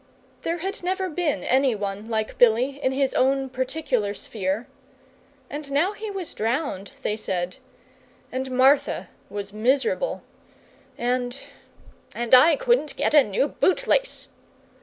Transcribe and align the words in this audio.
There 0.41 0.57
had 0.57 0.81
never 0.81 1.11
been 1.11 1.43
any 1.43 1.75
one 1.75 2.09
like 2.09 2.39
Billy 2.39 2.79
in 2.81 2.91
his 2.91 3.13
own 3.13 3.49
particular 3.51 4.15
sphere; 4.15 4.65
and 5.47 5.71
now 5.71 5.91
he 5.91 6.09
was 6.09 6.33
drowned, 6.33 6.93
they 7.03 7.15
said, 7.15 7.57
and 8.31 8.49
Martha 8.49 9.09
was 9.29 9.53
miserable, 9.53 10.23
and 10.97 11.39
and 12.15 12.33
I 12.33 12.55
couldn't 12.55 12.95
get 12.95 13.13
a 13.13 13.23
new 13.23 13.47
bootlace. 13.47 14.27